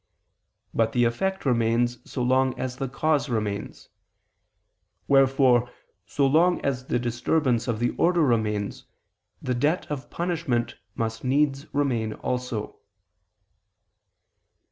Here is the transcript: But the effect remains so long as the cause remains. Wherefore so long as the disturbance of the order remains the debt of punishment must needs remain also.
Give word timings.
But 0.73 0.93
the 0.93 1.03
effect 1.03 1.45
remains 1.45 1.99
so 2.09 2.23
long 2.23 2.57
as 2.57 2.77
the 2.77 2.87
cause 2.89 3.29
remains. 3.29 3.89
Wherefore 5.07 5.69
so 6.07 6.25
long 6.25 6.59
as 6.61 6.87
the 6.87 6.97
disturbance 6.97 7.67
of 7.67 7.77
the 7.77 7.91
order 7.97 8.23
remains 8.23 8.85
the 9.43 9.53
debt 9.53 9.85
of 9.91 10.09
punishment 10.09 10.73
must 10.95 11.23
needs 11.23 11.71
remain 11.71 12.13
also. 12.13 12.79